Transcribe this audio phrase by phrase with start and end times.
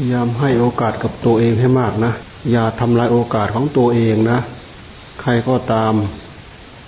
[0.00, 2.12] พยายามให้โอกาสกับตัวเองให้มากนะ
[2.50, 4.38] อย่าทำลายโอกาสของตัวเองนะ
[5.20, 5.94] ใครก็ตาม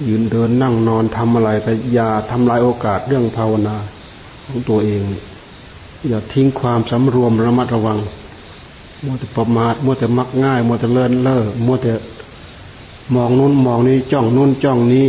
[0.09, 3.77] ยืนเดินนั่งนอนทำอะไรก็อย่าทำลายโอกาสเรื่องภาวนา
[4.47, 5.03] ของตัวเอง
[6.09, 7.99] อย่าทิ้งความสำรวมระมัดระวัง
[9.05, 11.93] มัวแต่ประมาท มัวแต่มักง่าย มัวแต่เลินเล่อ มัวแต่
[13.15, 15.09] มองนู้นมองนี้จ้องนู้นจ้องนี้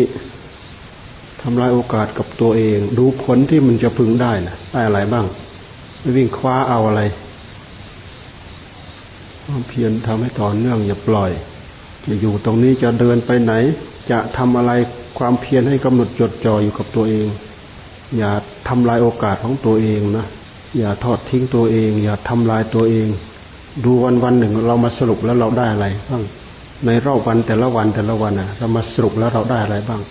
[1.42, 5.26] ทำลายโอกาสกับตัวเอง ดูผลที่มันจะพึงได้นะได้อะไรบ้าง
[6.00, 7.04] ไม่วิ่งคว้าเอาอะไร
[9.68, 11.32] เพียรทำให้ต่อเนื่องอย่าปล่อย
[12.06, 13.54] จะอยู่ตรงนี้จะเดินไปไหน
[14.12, 14.72] จะทำอะไร
[15.18, 17.28] ความเพียรให้กำหนดจดจ่ออยู่กับตัวเอง
[18.18, 18.32] อย่า
[18.68, 20.26] ทำลายโอกาสของตัวเองนะ
[20.80, 23.08] อย่าทอดทิ้งตัวเอง อย่าทำลายตัวเอง
[23.86, 26.24] ดูวันวันหนึ่งเรามาสรุปแล้วเราได้อะไรบ้าง
[26.86, 30.02] ในรอบวันแต่ละวันแต่ละวันนะเรามาสรุปแล้วเราได้อะไรบ้าง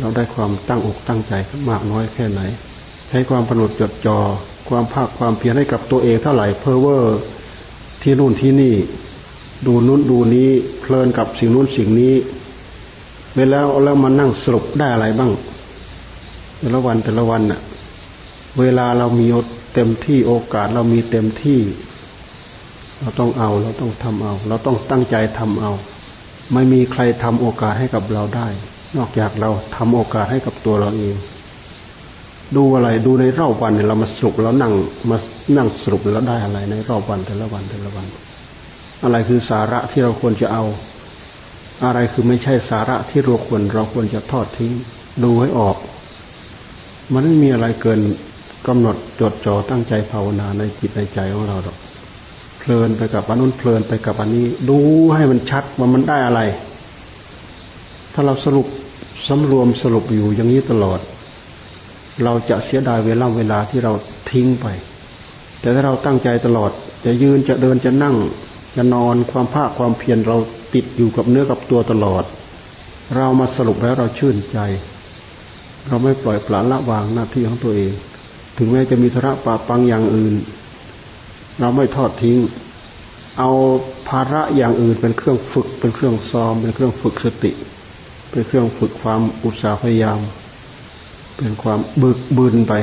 [0.00, 1.32] เราได้ความตั้งอกตั้งใจ
[1.68, 2.40] มากน้อยแค่ไหน
[3.08, 4.18] ใช้ความผนดจดจอ่อ
[4.68, 7.18] ความภาคความเพียรให้กับตัวเองเท่าไหร่เพอเวอร์
[8.02, 8.74] ที่นู่นที่นี่
[9.66, 10.48] ดูนู้นดูนี้
[10.80, 12.14] เพลินกับสิ่งนู้นสิ่งนี้
[13.32, 15.32] ไปแล้วแล้วมานั่งสรุปได้อะไรบ้าง
[16.58, 17.60] แต่ละวันแต่ละวันน่ะ
[18.60, 19.26] เวลาเรามี
[19.74, 21.60] เต็มที่โอกาสเรามีเต็มที่
[23.00, 25.72] เราต้องเอาเราต้องทำเอา เราต้องตั้งใจทำเอา
[26.52, 28.46] ไม่มีใครทำโอกาสให้กับเราได้
[28.96, 31.16] นอกจากเราทำโอกาสให้กับตัวเราเอง
[32.56, 34.72] ดูอะไรดูในรอบวันเนี่ยเรามาสรุปแล้วนั่ง
[35.10, 35.16] มา
[35.56, 38.06] นั่งสรุปแล้วได้อะไรในรอบวันแต่ละวันแต่ละวัน
[39.04, 40.64] อะไรคือสาระที่เราควรจะเอา
[41.84, 44.72] อะไรคือไม่ใช่สาระที่เราควรเราควรจะทอดทิ้ง
[45.24, 45.76] ดูให้ออก
[47.12, 48.00] มันไม่มีอะไรเกิน
[48.66, 51.76] กำหนดจดจ่อตั้งใจภาวนาในจิตในใจของเราหรอก
[52.58, 54.78] เพลินไปกับอันนู้นเพลินไปกับอันนี้ ดู
[55.14, 56.40] ให้มันชัดว่ามันได้อะไร
[58.14, 58.66] ถ้าเราสรุป
[59.28, 61.00] สำรวมสรุปอยู่อย่างนี้ตลอด
[62.24, 63.92] เราจะเสียดายเวลาเวลาที่เรา
[64.30, 64.66] ทิ้งไป
[65.60, 66.70] แต่ถ้าเราตั้งใจตลอด
[67.04, 68.16] จะยืนจะเดินจะนั่ง
[68.76, 70.36] จะนอนความภาคความเพียรเรา
[70.74, 72.24] ติดอยู่กับเนื้อกับตัวตลอด
[73.16, 74.58] เรามาสรุปแล้วเราชื่นใจ
[75.86, 77.92] เราไม่ปล่อยปละละวางหน้าที่ของตัวเอง
[78.56, 80.34] ถึงแม้จะมีธุระปาปังอย่างอื่น
[81.60, 82.38] เราไม่ทอดทิ้ง
[83.38, 83.50] เอา
[84.08, 87.52] ภาระอย่างอื่นเป็นเครื่องฝึก เป็นเครื่องซ้อม เป็นเครื่องฝึกสติ
[88.30, 90.18] เป็นเครื่องฝึกความอุตสาห์พยายาม
[91.40, 92.74] เป็นความบึกบืนไป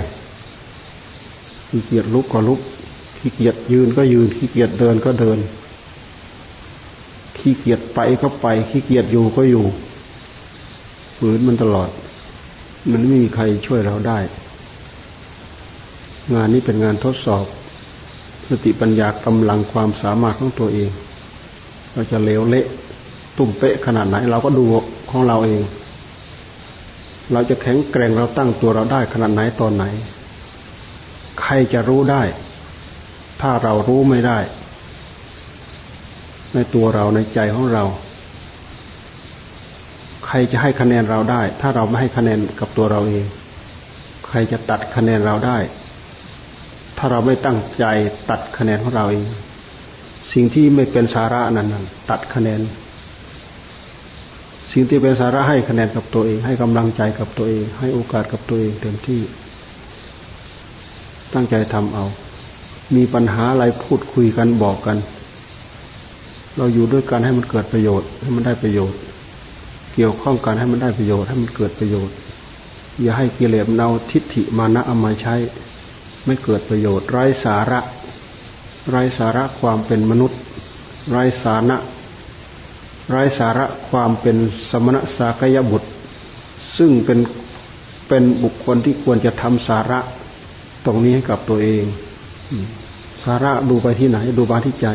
[1.69, 2.59] ขี้เกียจลุกก็ลุก
[3.17, 5.37] ขี้เกียจยืนก็ยืนขี้เกียจเดินก็เดิน
[7.37, 9.65] ขี้เกียจไปก็ไปขี้เกียจอยู่ก็อยู่
[11.17, 11.89] ฝืนมันตลอด
[12.91, 14.19] มันไม่มีใครช่วยเราได้
[16.33, 17.45] งานนี้เป็นงานทดสอบ
[18.49, 20.89] สติปัญญากำลังความสามารถของตัวเอง
[21.93, 22.65] เราจะเลวเละ
[23.37, 24.65] ตุ่มเป๊ะขนาดไหน เราก็ดู
[25.09, 25.61] ของเราเอง
[27.33, 29.85] เราจะแข็งแกร่งเราตั้งตัวเราได้ขนาดไหนตอนไหน
[31.41, 32.23] ใครจะรู้ได้
[33.41, 34.39] ถ้าเรารู้ไม่ได้
[36.53, 37.83] ในตัวเราในใจของเรา
[40.25, 43.25] ใครจะให้คะแนนเราได้ ถ้าเราไม่ให้คะแนนกับตัวเราเอง
[44.27, 45.57] ใครจะตัดคะแนนเราได้
[46.97, 47.85] ถ้าเราไม่ตั้งใจ
[48.29, 49.25] ตัดคะแนนของเราเอง
[50.33, 51.67] สิ่งที่ไม่เป็นสาระนั้น
[52.09, 52.61] ตัดคะแนน
[54.71, 59.21] สิ่งที่เป็นสาระให้คะแนนกับตัวเอง ให้กำลังใจกับตัวเอง ให้โอกาสกับตัวเองเต็มที่
[61.33, 62.05] ตั้งใจทำเอา
[62.95, 64.97] มีปัญหาอะไรพูดคุยกันบอกกัน
[66.57, 68.99] เราอยู่ด้วยกันให้มันเกิดประโยชน์ ให้มันได้ประโยชน์
[69.95, 72.15] เกี่ยวข้องกันให้มันได้ประโยชน์ให้มันเกิดประโยชน์
[73.01, 75.35] อย่าให้กิเลสเนาทิฏฐิมานะเอามาใช้
[76.25, 77.79] ไม่เกิดประโยชน์ไร้สาระ
[78.89, 80.39] ไร้สาระความเป็นมนุษย์
[81.11, 81.77] ไร้สาระ
[83.09, 84.37] ไร้สาระความเป็น
[84.69, 85.89] สมณะสากยบุตร
[86.77, 87.19] ซึ่งเป็น
[88.07, 89.99] เป็นบุคคลที่ควรจะทำสาระ
[90.85, 91.83] ตรงนี้ให้กับตัวเอง
[93.23, 94.87] สาระดูไปที่ไหน ดูมาที่ใจ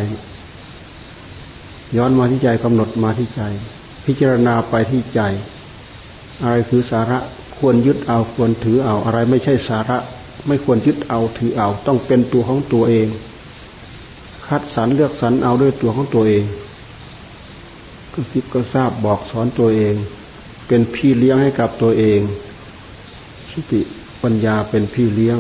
[1.97, 3.43] ย้อนมาที่ใจกำหนดมาที่ใจ
[4.05, 5.21] พิจารณาไปที่ใจ
[6.43, 7.19] อะไรคือสาระ
[7.59, 9.99] ควรยึดเอาควรถือเอาอะไรไม่ใช่สาระ
[10.47, 13.07] ไม่ควรยึดเอาถือเอา ต้องเป็นตัวของตัวเอง
[14.47, 16.45] คัดสรรเลือกสรรเอาด้วยตัวของตัวเอง
[18.15, 19.95] ก็สิบก็ทราบบอกสอนตัวเอง
[20.67, 22.21] เป็นพี่เลี้ยงให้กับตัวเอง
[23.53, 23.81] สติ
[24.23, 25.39] ปัญญาเป็นพี่เลี้ยง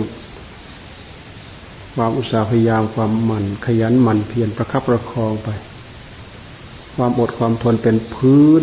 [1.94, 5.48] ความอุตสาห์พยายามความหมั่นขยันหมั่นเพียรประคับประคองไป
[6.94, 8.62] ความอดความทนเป็นพื้น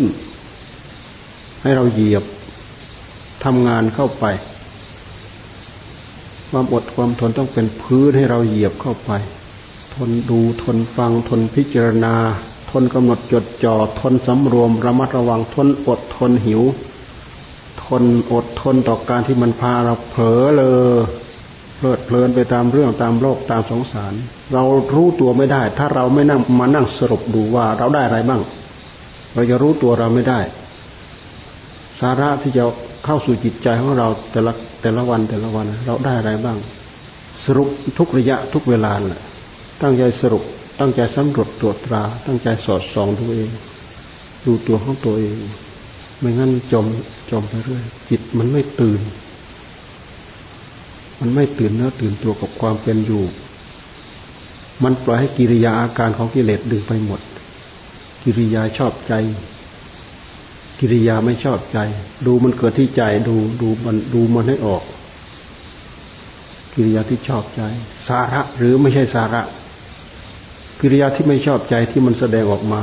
[1.62, 2.24] ให้เราเหยียบ
[3.44, 4.24] ทำงานเข้าไป
[6.50, 9.10] ความอดความทนต้องเป็นพื้นให้เราเหยียบเข้าไป
[9.94, 12.14] ทนดูทนฟังทนพิจารณา
[12.70, 16.62] ทนกำหนดจดจ่อทนสำรวมระมัดระวังทนอดทนหิว
[17.84, 20.98] ทนอดทนต่อการที่มันพาเราเผลอเลย
[21.76, 24.12] เพลิดเพลินไปตามเรื่องตามโลกตามสงสาร
[24.52, 24.62] เรา
[24.94, 28.40] รู้ตัวไม่ได้ ถ้าเราไม่นั่งมานั่งสรุปดูว่าเราได้อะไรบ้าง
[29.34, 30.40] เราจะรู้ตัวเราไม่ได้
[32.00, 32.64] สาระที่จะ
[33.04, 34.52] เข้าสู่จิตใจของเราแต่ละ
[34.82, 36.58] แต่ละวันแต่ละวัน เราได้อะไรบ้าง
[37.46, 37.68] สรุป
[37.98, 39.22] ทุกระยะทุกเวลาแหละ
[39.82, 40.44] ตั้งใจสรุป
[40.80, 43.50] ตั้งใจสำรวจตรวจตรา ตั้งใจสอดส่องตัวเอง
[44.44, 45.36] ดูตัวของตัวเอง
[46.18, 46.86] ไม่งั้นจม
[47.30, 49.00] จมไปเรื่อยจิตมันไม่ตื่น
[51.20, 53.24] มันไม่ตื่นเนื้อตื่นตัวกับความเป็นอยู่
[54.82, 57.20] มันปล่อยให้กิริยาอาการของกิเลสดึงไปหมด
[58.22, 59.12] กิริยาชอบใจ
[60.80, 61.78] กิริยาไม่ชอบใจ
[62.26, 64.82] ดูมันเกิดที่ใจดูดูมันดูมันให้ออก
[66.74, 67.62] กิริยาที่ชอบใจ
[68.08, 69.42] สาระหรือไม่ใช่สาระ
[70.80, 72.82] กิริยาที่ไม่ชอบใจที่มันแสดงออกมา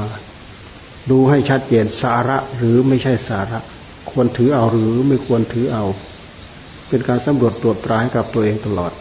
[1.12, 3.60] ดูให้ชัดเจนสาระหรือไม่ใช่สาระ
[4.12, 5.86] ควรถือเอาหรือไม่ควรถือเอา
[6.90, 8.92] เป็นการสำรวจตรวจตราให้กับตัวเองตลอด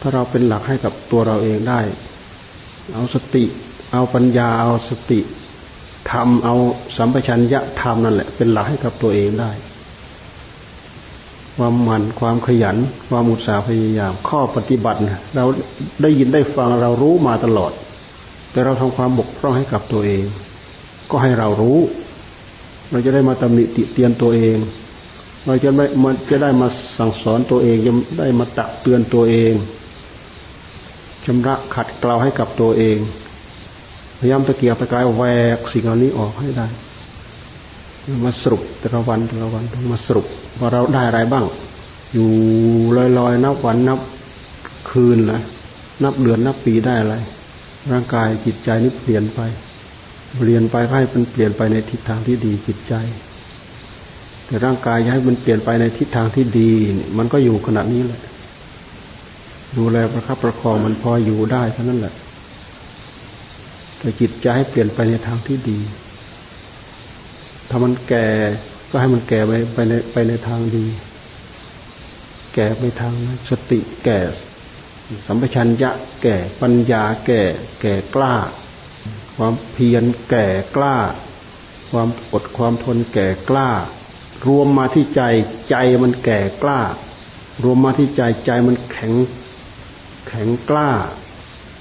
[0.00, 1.80] ถ้าเราเป็นหลักให้กับตัวเราเองได้
[2.94, 3.44] เอาสติ
[3.92, 5.20] เอาปัญญาเอาสติ
[6.10, 6.54] ทำเอา
[6.96, 9.50] สัมปชัญญะทำนั่นแหละ เป็นหลักให้กับตัวเองได้
[11.64, 12.76] ความหมั่นความขยัน
[13.08, 14.98] ความอุตสาห์พยายาม ข้อปฏิบัติ
[15.34, 15.44] เรา
[16.02, 17.72] ได้ยินได้ฟังเรารู้มาตลอด
[18.50, 20.24] แต่เราทำความบกพร่องให้กับตัวเอง
[21.10, 21.78] ก็ให้เรารู้
[22.90, 24.56] เราจะได้มาตำหนิติเตียนตัวเอง
[25.46, 26.68] เราจะไม่มันจะได้มา
[26.98, 29.52] สั่งสอนตัวเองจะได้มาตักเตือนตัวเอง
[31.24, 32.98] ชำระขัดเกลาให้กับตัวเอง
[34.18, 35.22] พยายามตะเกียบตะกายแว
[35.56, 36.68] กสิ่งเหล่านี้ออกให้ได้
[38.24, 40.26] มาสรุปแต่ละวันแต่ละวันมาสรุป
[40.58, 41.44] ว่าเราได้อะไรบ้าง
[42.12, 42.28] อยู่
[43.18, 44.00] ลอยๆ นับวันนับ
[44.90, 45.40] คืนนะ
[46.02, 47.16] นับเดือนนับปีได้อะไร
[47.90, 49.40] ร่างกายจิตใจนี่เปลี่ยนไป
[50.38, 52.94] เปลี่ยนไปให้มันเปลี่ยนไปในทิศทางที่ดีจิตใจ
[54.46, 56.70] แต่ร่างกายให้มันเปลี่ยนไปในทิศทางที่ดี
[57.18, 58.20] มันก็อยู่ขนาดนี้แหละ
[59.76, 62.14] ดูแลประคับประคองมันพออยู่ได้เท่านั้นแหละ
[63.98, 65.78] แต่จิตใจให้เปลี่ยนไปในทางที่ดี
[67.74, 68.26] ถ้ามันแก่
[68.90, 70.86] ก็ให้มันแก่ไปไปในไปในทางดี
[72.54, 73.14] แก่ไปทาง
[73.48, 74.18] สติแก่
[75.26, 75.90] สัมปชัญญะ
[76.22, 77.42] แก่ปัญญาแก่
[77.80, 78.34] แก่กล้า
[79.36, 80.46] ความเพียรแก่
[80.76, 80.96] กล้า
[81.90, 83.68] ความอดความทนแก่กล้า
[84.46, 85.22] รวมมาที่ใจ
[85.70, 86.80] ใจมันแก่กล้า
[87.62, 89.12] รวมมาที่ใจใจมันแข็ง
[90.28, 90.90] แข็งกล้า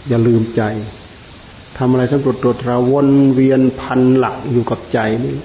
[0.08, 0.62] อย่าลืมใจ
[1.78, 5.36] ทำอะไรสำรวจตรวจราวนเวียนพันหลักอยู่กับใจนี่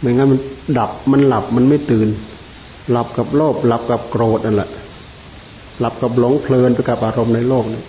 [0.00, 0.40] ไม่งั้นมัน
[0.78, 2.08] ดับมันหลับมันไม่ตื่น
[2.90, 4.70] หลับกับโลภหลับกับโกรธนั่นแหละ
[5.80, 7.82] หลับกับหลงเพลินไปกับอารมณ์ในโลกนี่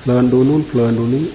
[0.00, 1.26] เพลินดูนู้นเพลินดูนี้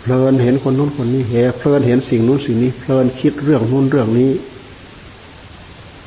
[0.00, 4.30] เพลินเห็นคนนู้นคนนี้เฮเพลินเห็นสิ่งนู้นสิ่งนี้ เพลินคิดเรื่องนู้นเรื่องนี้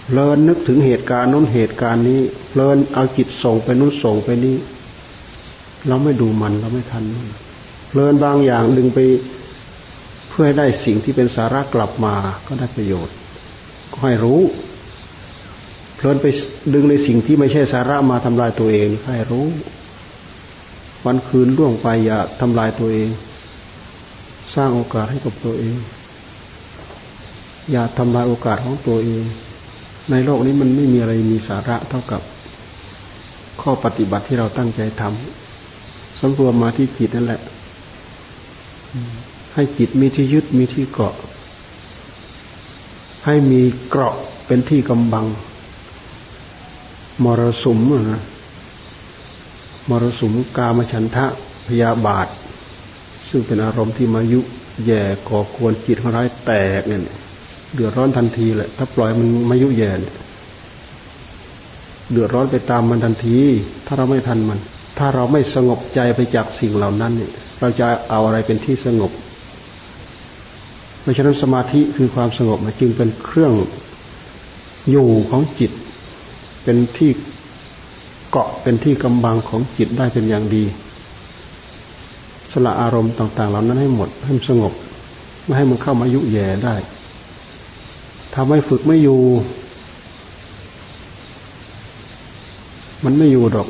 [0.06, 4.56] เพลินนึกถึงเหตุการณ์นู้นเหตุการณ์นี้ เพลินเอาจิตส่งไปนู้นส่งไปนี้
[5.88, 7.28] เราไม่ดูมันเราไม่ทันมัน
[7.90, 9.00] เพลินบางอย่างดึงไป
[10.30, 12.16] เพื่อให้ได้สิ่งที่เป็นสาระกลับมา
[12.48, 13.16] ก็ได้ประโยชน์
[14.02, 14.42] ให้รู้
[15.96, 16.26] เพลินไป
[16.74, 19.46] ดึงในสิ่งที่ไม่ใช่สาระมาทำลายตัวเอง ให้รู้
[21.06, 23.10] วันคืนล่วงไปอย่าทำลายตัวเอง
[24.56, 25.76] สร้างโอกาสให้กับตัวเอง
[27.72, 29.24] อย่าทำลายโอกาสของตัวเอง
[30.12, 32.22] ในโลกนี้มันไม่มีอะไรมีสาระเท่ากับ
[33.62, 37.42] ข้อปฏิบัติที่เราตั้งใจทำสำรวมมาที่จิตนั่นแหละ
[39.54, 41.14] ให้จิตมีที่ยึดมีที่เกาะ
[43.26, 45.26] ให้มีเกราะเป็นที่กำบัง
[47.24, 47.80] มรสุม
[48.12, 48.22] นะ
[49.90, 51.26] มรสุมกามฉันทะ
[51.68, 52.28] พยาบาท
[53.30, 54.42] ซึ่งเป็นอารมณ์ที่มายุ
[54.86, 57.02] แย่ก่อกวนจิตของเราแตกเนี่ย
[57.74, 59.92] เดือดร้อนทันทีแหละ ถ้าปล่อยมันมายุแย่
[62.12, 63.40] เดือดร้อนไปตามมันทันที
[63.86, 64.60] ถ้าเราไม่ทันมัน
[64.98, 69.12] ถ้าเราไม่สงบใจไปจากสิ่งเหล่านั้นเนี่ยเราจะเอาอะไรเป็นที่สงบ
[71.10, 73.54] ราะฉะนั้นสมาธิคือความสงบจึงเป็นเครื่อง
[74.92, 75.72] อยู่ของจิต
[76.64, 77.12] เป็นที่
[78.32, 80.64] เกาะเป็นที่กำบังของจิตได้เป็นอย่างดี
[82.52, 84.74] สละอารมณ์ต่าง ๆ เหล่านั้นให้หมดให้มันสงบ
[85.44, 86.76] ไม่ให้มันเข้ามายุแย่ได้
[88.36, 89.20] ทำให้ฝึกไม่อยู่
[93.04, 93.68] มันไม่อยู่ดอก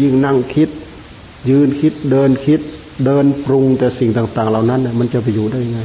[0.00, 0.68] ยิ่งนั่งคิด
[1.50, 2.60] ยืนคิดเดินคิด
[3.04, 5.80] เดินปรุงแต่สิ่งต่าง ๆ เหล่านั้นเนี่ยมันจะไปอยู่ได้ยังไง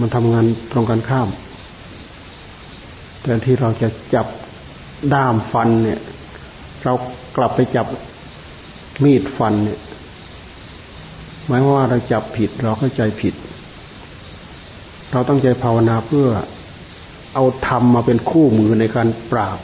[0.00, 1.28] มันทำงานตรงกันข้าม
[3.22, 4.26] แต่ที่เราจะจับ
[5.14, 6.00] ด้ามฟันเนี่ย
[6.84, 6.92] เรา
[7.36, 7.86] กลับไปจับ
[9.04, 9.80] มีดฟันเนี่ย
[11.46, 13.34] หมายว่าเราจับผิดเราเข้าใจผิด
[15.12, 16.28] เราตั้งใจภาวนาเพื่อ
[17.34, 19.58] เอาธรรมมาเป็นคู่มือในการปราบ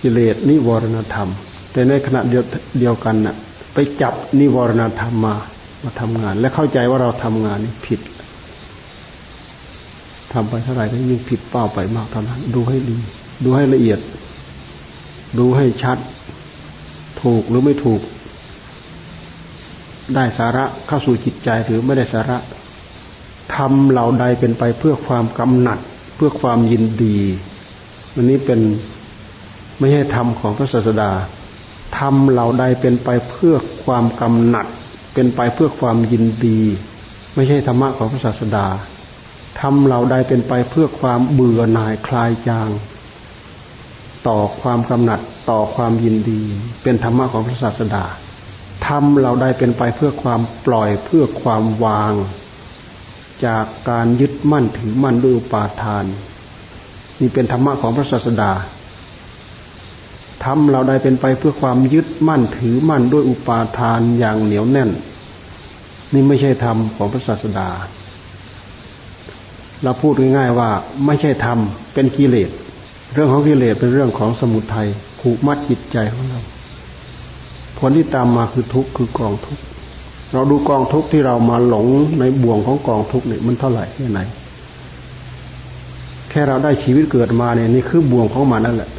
[0.00, 1.30] กิเลสนิวรณธรรม
[1.72, 2.44] แต่ในขณะเดียว
[2.80, 3.36] เดียวกันน่ะ
[3.76, 5.34] ไปจับนิวรณธรรมมา
[5.84, 8.00] มาทำงาน และเข้าใจว่าเราทำงานนี้ผิด
[10.32, 12.96] ทำไปเท่าไหร่ก็ยิ่งผิดเป้าไปมากเท่านั้น ดูให้ดี
[13.44, 14.00] ดูให้ละเอียด
[15.38, 15.98] ดูให้ชัด
[17.22, 18.00] ถูกหรือไม่ถูก
[20.14, 22.36] ได้สาระเข้าสู่จิตใจหรือไม่ได้สาระ
[23.54, 25.78] ทำเหล่าใดเป็นไปเพื่อความกำหนัด
[26.16, 27.18] เพื่อความยินดี
[28.14, 28.60] อันนี้เป็น
[29.78, 31.10] ไม่ใช่ธรรมของพระศาสดา
[31.98, 34.66] ทำเหล่าใดเป็นไปเพื่อความกำหนัด
[35.14, 36.60] เป็นไปเพื่อความยินดี
[37.34, 38.66] ไม่ใช่ธรรมะของพระศาสดา
[39.60, 42.70] ทำเหล่าใดเป็นไปเพื่อความเบื่อหน่ายคลายจาง
[44.28, 46.42] ต่อความกำหนัดต่อความยินดี
[46.82, 48.04] เป็นธรรมะของพระศาสดา
[48.86, 52.12] ทำเหล่าใดเป็นไปเพื่อความปล่อยเพื่อความวาง
[53.46, 56.04] จากการยึดมั่นถือมั่นด้วยอุปาทาน
[57.20, 58.52] นี่เป็นธรรมะของพระศาสดา
[60.46, 64.90] ทำเราได้เป็นไปเพื่อความยึดมั่นถือมั่นด้วยอุปาทานอย่างเหนียวแน่น
[66.12, 67.68] นี่ไม่ใช่ธรรมของพระศาสดา
[69.82, 70.70] เราพูดง่ายๆว่า
[71.06, 71.58] ไม่ใช่ธรรม
[71.94, 72.50] เป็นกิเลส
[73.14, 74.88] เรื่องของกิเลสเป็นเรื่องของสมุทัย
[75.20, 76.40] ผูกมัดจิตใจของเรา
[77.78, 79.62] ผลที่ตามมาคือทุกข์คือกองทุกข์
[80.32, 81.86] เราดูกองทุกข์ที่เรามาหลง
[82.18, 84.20] ในบ่วงของกองทุกข์เนี่ยมันเท่าไหร่แค่ไหน
[86.30, 88.90] แค่เราได้ชีวิตเกิดมาเนี่ยนี่คือบ่วงของมันนั่นแหละ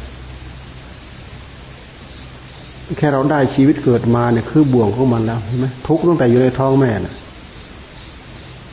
[2.96, 7.14] แค่เราได้ชีวิตเกิดมาเนี่ยคือบ่วงของมันแล้วเห็นไหมทุกตั้งแต่อยู่ในท้องแม่น่ะ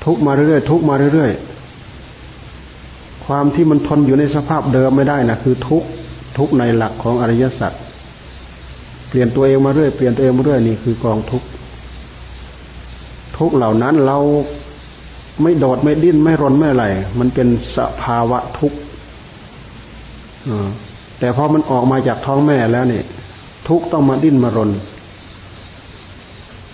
[0.05, 5.84] ทุกมาเรื่อยๆทุกมาเรื่อยๆความที่มันทนอยู่ในสภาพเดิมไม่ได้นะคือทุก
[6.38, 7.72] ทุกในหลักของอริยสัจ
[9.10, 11.43] เปลี่ยนตัวเองมาเรื่อยเปลี่ยนตัวเองมาเรื่อยนี่คือกองทุก
[13.38, 14.17] ทุกเหล่านั้นเรา
[15.41, 16.86] ไม่โดดไม่ดิ้นไม่รนไม่อะไร
[17.19, 18.77] มันเป็นสภาวะทุกข์
[21.19, 23.05] แต่พอมันออกมาจากท้องแม่แล้วเนี่ย
[23.67, 24.72] ทุกต้องมาดิ้นมารน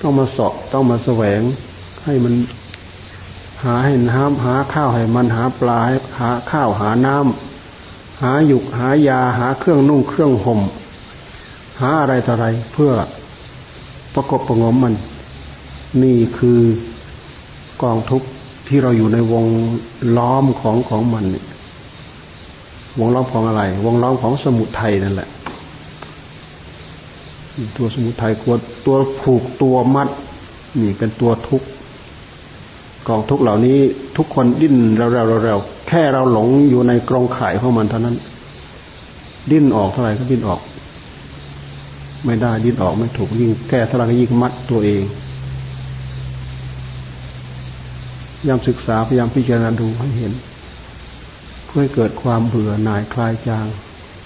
[0.01, 1.41] ต้องมาสอบต้องมาแสวง
[2.05, 2.33] ให้มัน
[3.63, 5.79] หาให้น้ำหาข้าวให้มันหาปลา
[6.19, 10.60] หาข้าวหาน้ำหาหยุกหายาหาเครื่องนุ่งเครื่องห่ม
[11.81, 12.91] หาอะไรต่ออะไรเพื่อ
[14.13, 14.95] ประกบประงมมัน
[16.03, 16.60] นี่คือ
[17.81, 18.21] กองทุก
[18.67, 19.45] ที่เราอยู่ในวง
[20.17, 21.25] ล้อมของของมัน
[23.00, 25.29] วงล้อมของอะไร วงล้อมของสมุทัยนั่นแหละ
[27.77, 30.10] ตัวสมุทัยตัวตัวผูกตัวมัด
[30.82, 31.68] นี่เป็นตัวทุกข์
[33.08, 33.77] กองทุกข์เหล่านี้
[34.18, 38.15] ทุกคนดิ้นเร็วๆแค่เราหลงอยู่ในกรงข่ายของมันเท่านั้น
[39.51, 40.62] ดิ้นออกเท่าไหร่ก็ดิ้นออก
[42.25, 45.03] ไม่ได้ดิ้นออกไม่ถูกยิ่งแก้เท่าไหร่ก็ยิ่งมัดตัวเอง
[48.38, 50.34] พยายามศึกษาพยายามพิจารณาดูให้เห็น
[51.65, 53.65] เพื่อเกิดความเบื่อหน่ายคลายจาง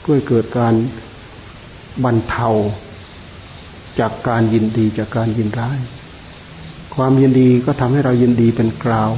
[0.02, 0.74] เพื่อเกิดการ
[2.04, 2.50] บรรเทา
[4.00, 5.80] จากการยินดีจากการยินร้าย
[6.96, 9.12] ความยินดีก็ทำให้เรายินดีเป็นกราว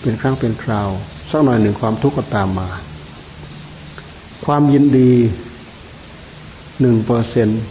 [0.00, 0.88] เป็นครั้งเป็นคราว
[1.30, 2.68] สักหน่อยหนึ่งความทุกข์ก็ตามมา
[4.44, 5.12] ความยินดี
[6.80, 7.62] หนึ่งเปอร์เซ็นต์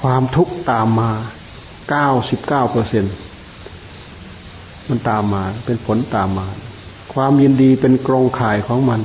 [0.00, 1.10] ความทุกข์ตามมา
[1.90, 3.04] เก้าสิบเก้าเปอร์เซ็น
[4.88, 6.46] มันตามมาเป็นผลตามมา
[7.14, 9.00] ความยินดีเป็นกรงข่ายของมัน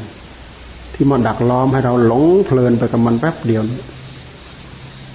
[0.95, 3.63] ที่มาดักล้อมให้เราหลงเพลินไปกับมันแป๊บเดียว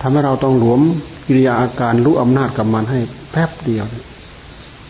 [0.01, 0.81] ทำให้เราต้องหลวม
[1.27, 2.99] กิริยาอาการรู้อำนาจกับมันให้
[3.33, 3.85] แป๊บเดียว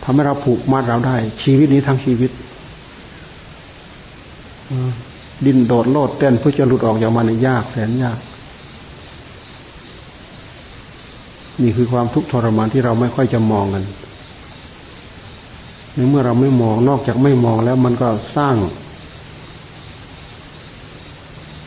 [0.03, 2.31] ทำให้เราผูกมัดเราได้ ชีวิตนี้ทั้งชีวิต
[5.45, 8.17] ดินโดดโลดเต้นเพื่อจะหลุดออกจากมันยากแสนยาก
[11.61, 13.83] นี่คือความทุกข์ทรมานที่เราไม่ค่อยจะมองกัน
[15.93, 18.07] ในเมื่อเราไม่มองนอกจากไม่มองแล้วมันก็
[18.37, 18.55] สร้าง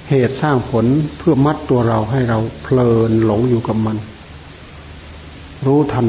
[0.08, 0.86] เหตุสร้างผล
[1.18, 3.96] เพื่อมัดตัวเราให้เราเพลินหลงอยู่กับมัน
[5.66, 6.06] รู้ทัน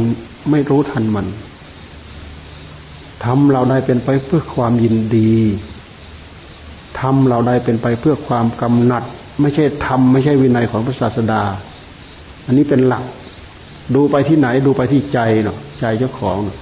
[0.52, 1.28] ไม่รู้ทันมัน
[3.26, 5.32] ทำเราได้เป็นไปเพื่อความยินดี
[7.00, 9.04] ทำเราได้เป็นไปเพื่อความกำหนัด
[9.42, 11.42] ไม่ใช่ทำไม่ใช่วินัยของพระศาสดา
[12.46, 13.04] อันนี้เป็นหลัก
[13.96, 16.58] ดูไปที่ไหนดูไปที่ใจเนาะใจเจ้าของเนาะ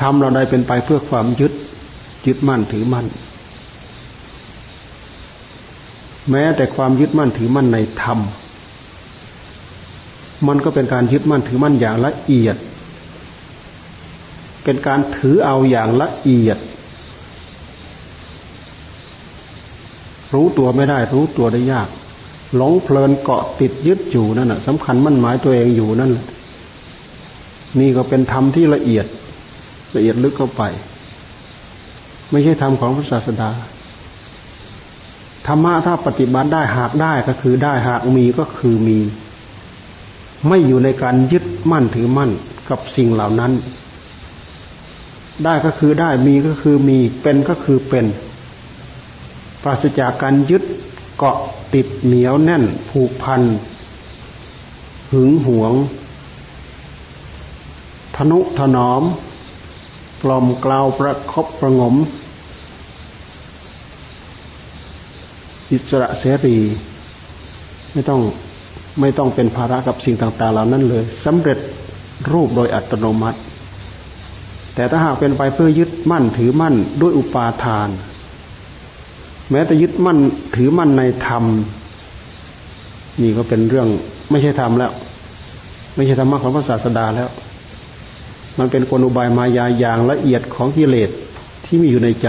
[0.00, 1.52] ทำเราได้เป็นไปเพื่อความยึด
[2.26, 3.06] ยึดมั่นถือมั่น
[6.30, 8.18] แม้แต่ความยึดมั่นถือมั่นในธรรม
[10.46, 12.56] มันก็เป็นการยึดมั่นถือมั่นอย่างละเอียด
[14.64, 16.58] เป็นการถือเอาอย่างละเอียด
[20.34, 21.88] รู้ตัวไม่ได้รู้ตัวได้ยาก
[22.56, 26.26] หลงเพลินเกาะติดยึดอยู่นั่นแหะสำคัญมั่นหมายตัวเองอยู่นั่นแหละ
[27.78, 29.06] นี่ก็เป็นธรรมที่ละเอียด
[29.96, 30.62] ละเอียดลึกเข้าไป
[32.30, 33.50] ไม่ใช่ธรรมของพระศาสดา
[35.46, 38.98] ธรรมะถ้าปฏิบัติได้หากได้ก็คือได้หากมีก็คือมี
[40.48, 42.30] ไม่อยู่ในการยึดมั่นถือมั่น
[42.68, 43.52] กับสิ่งเหล่านั้น
[45.44, 48.06] ได้ก็คือได้มีก็คือมีเป็นก็คือเป็น
[49.62, 50.62] ปราศจากการยึด
[51.16, 51.36] เกาะ
[51.74, 53.42] ติดเหนียวแน่น ผูกพัน
[55.10, 55.72] หึงหวง
[58.16, 59.02] ทนุถนอม
[60.22, 61.94] กลอมกล่าวประคบประงม
[65.72, 66.58] อิสระเสรี
[67.92, 68.20] ไม่ต้อง
[69.00, 71.58] ไม่ต้องเป็นภาระกับสิ่งต่าง ๆ เหล่านั้นเลยสำเร็จ
[72.32, 73.38] รูปโดยอัตโนมัติ
[74.74, 77.88] แต่ถ้าหากเป็นไปเพื่อยึดมั่นถือมั่นด้วยอุปาทาน
[79.50, 80.18] แม้แต่ยึดมั่น
[80.56, 81.44] ถือมั่นในธรรม
[83.22, 83.88] นี่ก็เป็นเรื่อง
[84.30, 84.92] ไม่ใช่ธรรมแล้ว
[85.94, 87.28] ไม่ใช่ธรรมะของพระศาสดาแล้ว
[88.58, 91.10] มันเป็นกลอุบายมายาอย่างละเอียดของกิเลส
[91.64, 92.28] ที่มีอยู่ในใจ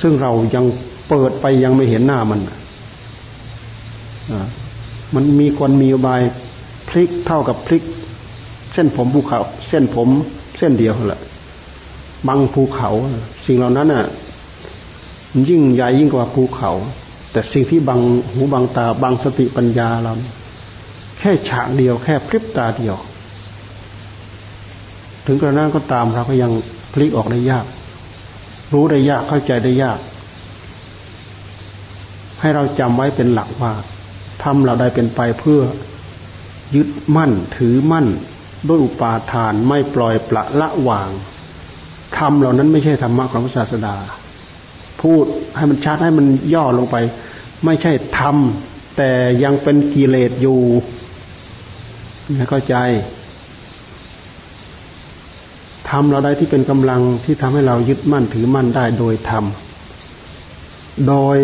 [0.00, 0.64] ซึ่งเรายัง
[1.14, 2.40] เปิดไปยังไม่เห็นหน้ามัน
[5.14, 6.22] มันมีคนมีอุบาย
[6.88, 7.82] พลิกเท่ากับพลิก
[8.72, 10.08] เส้นผมภูเขา เส้นผม
[10.58, 11.20] เส้นเดียวแหละ
[12.28, 12.90] บังภูเขา
[13.46, 14.04] สิ่งเหล่านั้นน่ะ
[15.48, 16.70] ยิ่งใหญ่ยิ่งกว่าภูเขา
[17.32, 18.00] แต่สิ่งที่บัง
[18.32, 20.12] หูบังตาบังสติปัญญาเรา
[21.18, 22.96] แค่ฉากเดียวแค่พริบตาเดียว
[25.26, 26.52] ถึงกระนั้นก็ตามเราก็ยัง
[26.92, 27.66] พลิกออกได้ยาก
[28.72, 29.98] รู้ได้ยากเข้าใจได้ยาก
[32.42, 33.72] ให้เราจำไว้เป็นหลักว่า
[34.42, 35.60] ทำเราได้เป็นไปเพื่อ
[36.74, 38.06] ยึดมั่นถือมั่น
[38.68, 41.10] ด้วยอุปาทานไม่ปล่อยปละละวาง
[42.18, 43.96] ทำเหล่านั้นไม่ใช่ธรรมะของพระศาสดา
[45.02, 45.24] พูด
[45.56, 46.96] ให้มันชัดให้มันย่อลงไป
[47.64, 49.10] ไม่ใช่ทำแต่
[49.42, 50.60] ยังเป็นกิเลสอยู่
[52.36, 52.76] ให้เข้าใจ
[55.90, 59.44] ทำเราได้ที่เป็นกำลังที่ทำให้เรายึดมั่นถือมั่นได้โดยธรรม
[61.08, 61.38] โดย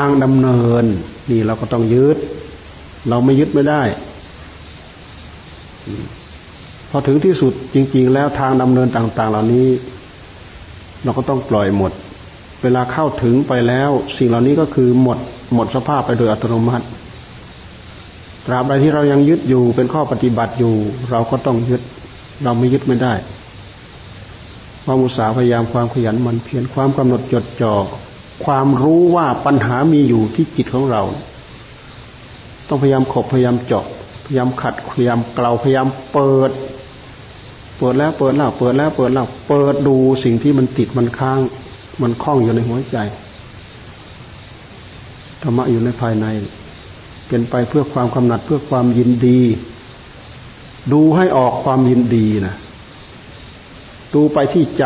[0.00, 0.84] างดำเนิน
[1.30, 2.16] นี่เราก็ต้องยึด
[3.08, 3.82] เราไม่ยึดไม่ได้
[6.90, 9.68] พอถึงที่สุดจริง ๆ แล้วทางดำเนินต่าง ๆ เหล่านี้
[11.04, 11.92] เราก็ต้องปล่อยหมด
[12.62, 15.18] เวลาเข้าถึงไปแล้ว สิ่งเหล่านี้ก็คือหมด
[15.54, 16.86] หมดสภาพไปโดยอัตโนมัติ
[18.46, 20.74] ตราบใดที่เรายังยึดอยู่เป็นข้อปฏิบัติอยู่
[21.10, 21.82] เราก็ต้องยึด
[22.44, 23.14] เราไม่ยึดไม่ได้
[24.84, 27.74] ความอุตสาห์พยายามความขยันมันเพียรความกำหนดจดจ่อ
[28.44, 31.02] ความรู้ว่าปัญหามีอยู่ที่จิตของเรา
[32.68, 33.84] ต้องพยายามขบพยายามเจาะ
[34.24, 36.50] พยายามขัดพยายามเกลาพยายามเปิด
[37.78, 41.38] เปิดแล้วเปิดแล้วเปิดแล้วเปิดแล้วเปิดดูสิ่งที่มันติดมันค้าง
[42.02, 42.98] มันคล้องอยู่ในหัวใจ
[45.42, 46.26] ธรรมะอยู่ในภายใน
[47.28, 49.40] เป็นไปเพื่อความกำหนัดเพื่อความยินดี
[50.92, 52.54] ดูให้ออกความยินดีนะ
[54.14, 54.84] ดูไปที่ใจ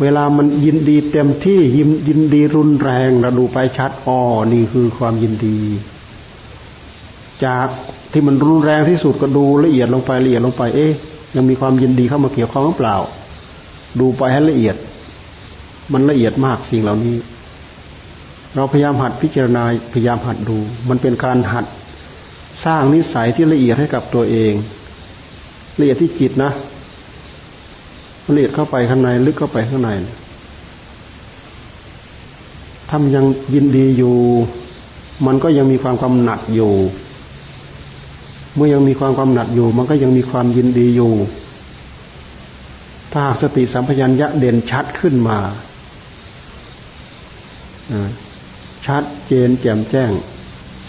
[0.00, 4.20] เวลามันยินดีเต็มที่ยินยินดีรุนแรงเราดูไปชัดอ๋อ
[4.52, 5.58] นี่คือความยินดี
[7.44, 7.68] จาก
[8.12, 10.92] ที่มันรุนแรงที่สุดก็ดูละเอียดลงไปละเอียดลงไป เอ๊ะ
[11.36, 12.96] ยังมีความยินดีเข้ามาเกี่ยวข้องหรือเปล่า
[14.00, 14.76] ดูไปให้ละเอียด
[15.92, 17.16] มันละเอียดมากสิ่งเหล่านี้
[18.54, 21.66] เราพยายามหัดพิจารณาพยายามหัดดู มันเป็นการหัด
[22.64, 24.52] สร้างนิสัยที่ละเอียดให้กับตัวเอง
[25.78, 26.52] ละเอียดที่จิตนะ
[28.34, 29.90] ละเอียดเข้าไปข้างในลึกเข้าไปข้างใน
[32.90, 34.16] ทำยังยินดีอยู่
[35.26, 36.72] มันก็ยังมีความกำหนัดอยู่
[38.54, 41.12] เมื่อยังมีความกำหนัดอยู่ มันก็ยังมีความยินดีอยู่
[43.12, 45.38] ถ้าหากสติสัมปชัญญะเด่นชัดขึ้นมา
[48.86, 50.10] ชัดเจนแจ่มแจ้ง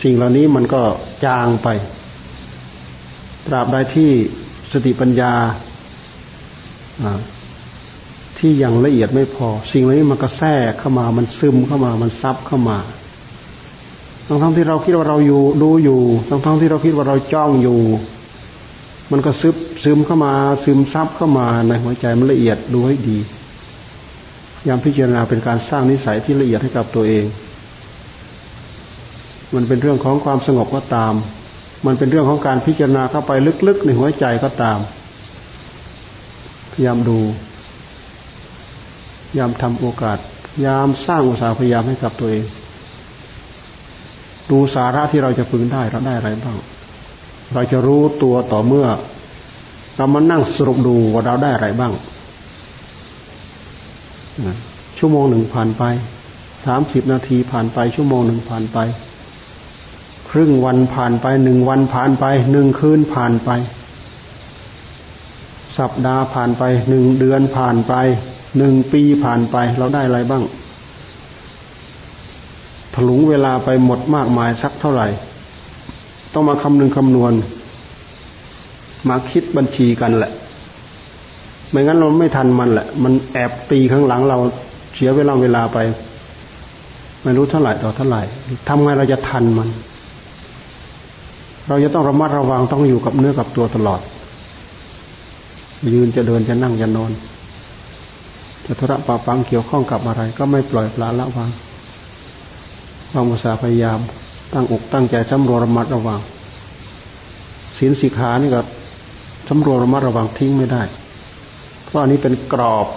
[0.01, 0.81] สิ่งเหล่านี้มันก็
[1.25, 1.67] จางไป
[3.45, 4.11] ตราบใดที่
[4.71, 5.33] สติปัญญา
[8.37, 12.77] ที่ยังละเอียดไม่พอ สิ่งเหล่านี้มันก็แทรกเข้ามา มันซึมเข้ามา มันซับเข้ามา
[14.27, 17.79] ทั้งทั้งที่เราคิดว่าเราอยู่ดูอยู่ทั้งทั้งที่เราคิดว่าเราจ้องอยู่
[19.11, 20.33] มันก็ซึมซึมเข้ามา
[20.63, 23.17] ซึมซับเข้ามาในหัวใจมันละเอียดดูให้ดี
[24.67, 27.25] ยามพิจารณาเป็นการสร้างนิสัยที่ละเอียดให้กับตัวเอง
[29.55, 31.13] มันเป็นเรื่องของความสงบก็ตาม
[31.85, 33.31] มันเป็นเรื่องของการพิจารณาเข้าไป
[33.67, 34.79] ลึกๆในหัวใจก็ตาม
[36.79, 37.19] พยายามดู
[39.27, 40.17] พยายามทำโอกาส
[40.53, 42.43] พยายามสร้างอุตสาห์พยายามให้กับตัวเอง
[44.49, 46.57] ดูสาระที่เราจะพึงได้เราได้อะไรบ้าง
[47.53, 48.87] เราจะรู้ตัวต่อเมื่อ
[49.95, 51.93] เรามานั่งสรุปดูว่าเราได้อะไรบ้าง
[54.97, 55.83] ชั่วโมงหนึ่งผ่านไป
[56.65, 58.77] สามสิบนาทีผ่านไปชั่วโมงหนึ่งผ่านไป
[60.29, 63.49] ครึ่งวันผ่านไปหนึ่งวันผ่านไปหนึ่งคืนผ่านไป
[65.79, 67.93] สัปดาห์ผ่านไปหนึ่งเดือนผ่านไป
[68.57, 70.43] หนึ่งปีผ่านไป เราได้อะไรบ้าง
[72.93, 75.07] ถลุงเวลาไปหมดมากมายสักเท่าไหร่
[76.33, 77.33] ต้องมาคำนึงคำนวณ
[79.09, 80.31] มาคิดบัญชีกันแหละ
[81.69, 84.37] ไม่งั้นเราไม่ทันมันแหละ มันแอบตีข้างหลังเรา
[84.95, 85.77] เสียเวลาเวลาไป
[87.23, 88.21] ไม่รู้เท่าไหร่ต่อเท่าไหร่
[88.67, 89.69] ทำไงเราจะทันมัน
[91.67, 94.01] เราจะต้องระมัดระวังต้องอยู่กับเนื้อกับตัวตลอด
[95.93, 97.11] ยืนจะเดินจะนั่งจะนอน
[98.65, 101.49] จะธุระปาปังเกี่ยวข้องกับอะไร ก็ไม่ปล่อยปละละวาง
[103.13, 103.99] วางภาษาพยายาม
[104.53, 106.19] ตั้งอกตั้งใจสำรวมระมัดระวัง
[107.77, 108.61] ศีลสิกขานี่ก็
[109.47, 110.83] สำรวมระมัดระวังทิ้งไม่ได้
[111.83, 112.87] เพราะอันนี้เป็นกรอบ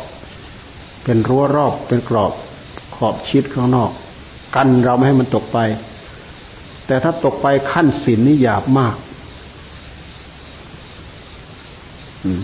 [1.05, 2.33] เป็นรั้วรอบเป็นกรอบ
[2.97, 3.91] ขอบชิดข้างนอก
[4.55, 5.59] กันเราไม่ให้มันตกไป
[6.87, 8.97] แต่ถ้าตกไปขั้นศีลนี่หยาบมาก
[12.25, 12.43] อืม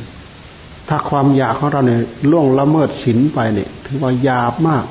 [0.88, 4.84] ถ้าความอยากของเราเนี่ยล่วงละเมิดศีลไปเนี่ยถือว่าหยาบมาก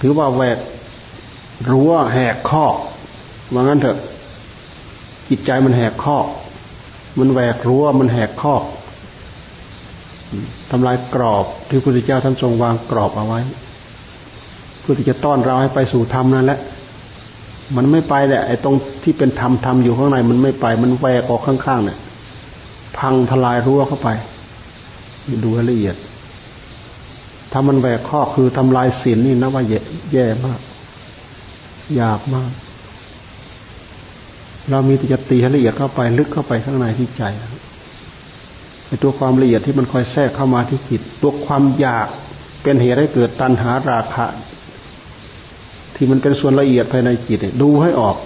[0.00, 0.58] ถือว่าแหวก
[1.70, 2.66] รั้วแหกข้อ
[3.52, 3.98] ว่างั้นเถอะ
[5.28, 6.18] จิตใจมันแหกข้อ
[7.18, 8.54] มันแหวกรั้วมันแหกข้อ
[10.70, 13.40] ทำลายกรอบที่พระพุทธเจ้าท่านทรงวางกรอบเอาไว้
[14.80, 16.60] เพื่อที่จะต้อนเราให้ไปสู่ธรรมนั่นแหละ
[17.76, 21.98] มันไม่ไปแหละไอ้ตรงที่เป็นธรรมธรรมอยู่ข้างในมันไม่ไป มันแหวกออกข้างๆเนี่ย
[22.98, 24.08] พังทลายรั้วเข้าไป
[25.44, 25.96] ดูให้ละเอียด
[27.52, 29.78] ถ้ามันแหวกข้อคือทำลายศีลนี่นะว่าแย่
[30.12, 30.60] แย่มาก
[32.00, 32.50] ยากมาก
[34.70, 37.22] เรามีแต่จะตีให้ละเอียดเข้าไป ลึกเข้าไปข้างในที่ใจ
[38.86, 42.08] ไอ้ตัวความละเอียดที่มันคอยแทรกเข้ามาที่จิต ตัวความอยาก
[42.62, 44.26] เป็นเหตุให้เกิดตัณหาราคะ
[45.94, 48.16] ที่มันเป็นส่วนละเอียดภายในจิตดูให้ออก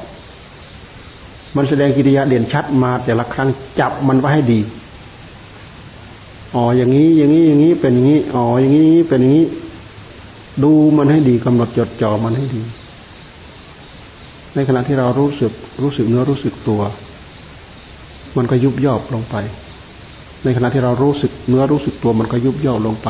[1.56, 3.48] มันแสดงกิริยาเด่นชัดมาแต่ละครั้ง
[3.80, 4.60] จับมันไว้ให้ดี
[6.54, 9.46] อ๋ออย่างนี้อย่างนี้อย่างนี้เป็นอย่างนี้อ๋ออย่างนี้เป็นอย่างนี้
[10.62, 12.62] ดูมันให้ดีกำหนดจดจ่อมันให้ดี
[14.54, 16.82] ในขณะที่เรารู้สึกรู้สึกเนื้อรู้สึกตัว
[18.36, 19.36] มันก็ยุบย่อลงไป
[20.44, 23.08] ในขณะที่เรารู้สึกเนื้อรู้สึกตัวมันก็ยุบย่อลงไป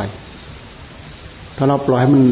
[1.57, 2.22] ถ้าเราปล่อยให้มัน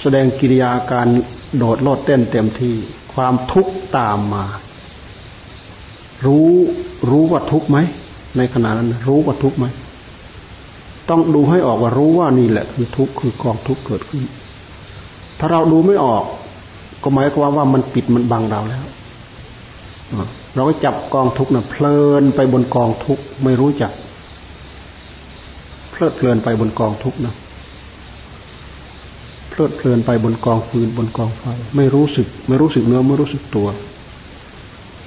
[0.00, 1.08] แสดงกิริยาการ
[1.56, 2.74] โดดโลดเต้นเต็มที่
[3.14, 4.44] ความทุกข์ตามมา
[6.26, 6.50] รู้
[7.10, 7.78] รู้ว่าทุกข์ไหม
[8.36, 9.66] ในขณะนั้นรู้ว่าทุกข์ไหม
[11.08, 14.22] ต้องดูให้ออกว่ารู้ว่านี่แหละคือทุกข์คือกองทุกข์เกิดขึ้น
[15.38, 16.24] ถ้าเราดูไม่ออก
[17.02, 18.84] ก็หมายความว่ามันปิดมันบังเราแล้ว
[20.54, 23.92] เราก็จับกองทุกข์นะเพลินไปบนกองทุกข์ไม่รู้จัก
[25.90, 27.34] เพลิดเพลินไปบนกองทุกข์นะ
[29.50, 31.42] เพลิดเพลินไปบนกองฟืนบนกองไฟ
[31.76, 33.68] ไม่รู้สึก ไม่รู้สึกเนื้อไม่รู้สึกตัว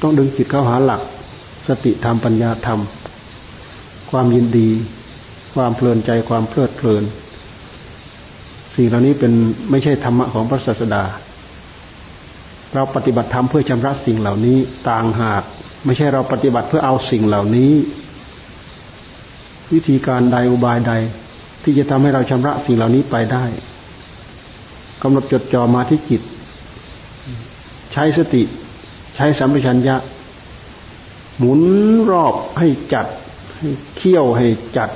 [0.02, 1.02] ต้องดึงจิตเข้าหาหลัก
[1.68, 2.80] สติธรรมปัญญาธรรม
[4.10, 4.70] ความยินดี
[5.58, 7.04] ความเพลินใจความเพลิดเพลิน
[8.76, 9.34] สิ่งเหล่านี้เป็น
[9.72, 11.04] ไม่ใช่ธรรมะของพระศาสดา
[12.74, 14.58] เราปฏิบัติธรรมเพื่อชำระสิ่งเหล่านี้
[14.90, 15.44] ต่างหาก
[15.86, 17.72] ไม่ใช่เราปฏิบัติเพื่อเอาสิ่งเหล่านี้
[19.74, 20.94] วิธีการใดอุบายใด
[21.64, 23.46] ที่จะทำให้เราชำระสิ่งเหล่านี้ไปได้
[25.02, 26.22] กำหนดจดจ่อมาที่จิต
[27.94, 28.44] ใช้สติ
[29.16, 29.96] ใช้สัมปชัญญะ
[31.38, 31.62] หมุน
[32.12, 33.08] รอบให้จัด
[33.58, 34.90] ให้เคี่ยวให้จัด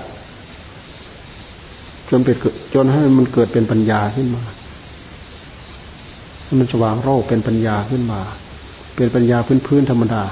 [2.12, 2.36] จนเป็น
[2.74, 4.43] จนให้มันเกิดเป็นปัญญาขึ้นมา
[6.43, 8.21] ให้มันสว่างโรคเป็นปัญญาขึ้นมา
[8.95, 10.24] เป็นปัญญาพื้นพื้นธรรมดา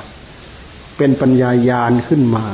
[0.97, 2.45] เป็นปัญญายานขึ้นมา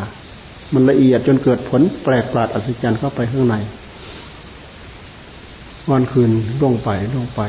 [0.74, 3.56] มันละเอียดจนเกิดผลแปลกประหลาดอัศจรรย์เข้าไปข้างใน
[5.90, 7.42] วันคืนล่วงไปล่วงไป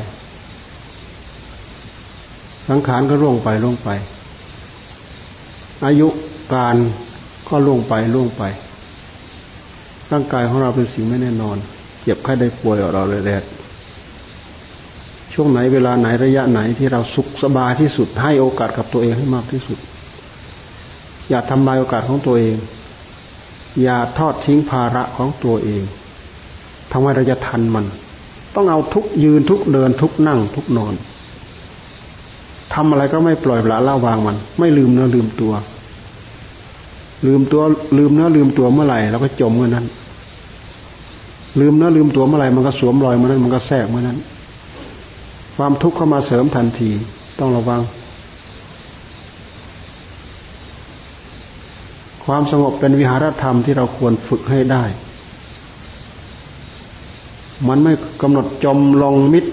[2.69, 3.89] สังขารก็ล่วงไปล่วงไป
[5.85, 6.07] อายุ
[6.53, 6.75] การ
[7.49, 8.43] ก็ล่วงไปล่วงไป
[10.11, 11.57] ร่างกายของเราเป็นสิ่งไม่แน่นอน
[12.03, 13.43] เจ็บไข้ได้ป่วยเราเลยแดด
[15.33, 19.79] ช่วงไหนเวลาไหนระยะไหนที่เราสุขสบายที่สุด ให้โอกาสกับตัวเองให้มากที่สุด
[21.29, 22.57] อย่าทำลายโอกาสของตัวเอง
[23.83, 25.83] อย่าทอดทิ้งภาระของตัวเอง
[26.91, 27.85] ทำไมเราจะทันมัน
[28.55, 30.93] ต้องเอาทุกยืนทุกเดินทุกนั่งทุกนอน
[32.73, 35.53] ทำอะไรก็ไม่ปล่อยละละวางมัน ไม่ลืมเนื้อลืมตัว
[37.25, 37.61] ลืมตัว
[37.97, 39.85] ลืมเนื้อลืมตัวเมื่อไหร่เราก็จมเมื่อนั้น
[41.59, 44.17] ลืมเนื้อลืมตัวเมื่อไหร่มันก็สวมรอยเมื่อนั้น มันก็แทรกเมื่อนั้น
[45.55, 46.89] ความทุกข์เข้ามาเสริมทันที
[47.39, 47.81] ต้องระวัง
[52.25, 54.83] ความสงบเป็นวิหารธรรมที่เราควรฝึกให้ได้
[57.67, 59.45] มันไม่กำหนดจมลงมิด